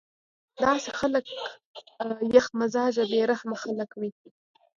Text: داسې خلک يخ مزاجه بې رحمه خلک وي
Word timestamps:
داسې 0.63 0.89
خلک 0.99 1.25
يخ 2.35 2.45
مزاجه 2.59 3.03
بې 3.11 3.21
رحمه 3.31 3.55
خلک 3.63 3.89
وي 3.99 4.09